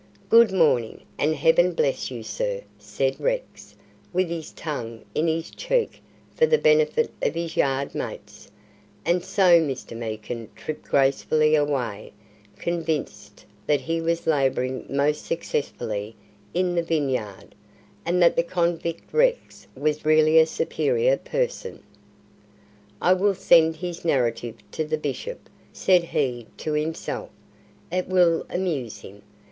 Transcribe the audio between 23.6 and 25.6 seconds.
his narrative to the Bishop,"